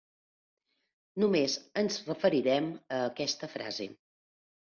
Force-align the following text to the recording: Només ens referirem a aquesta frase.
Només 1.23 1.57
ens 1.81 1.99
referirem 2.07 2.71
a 2.97 3.03
aquesta 3.11 3.51
frase. 3.53 3.89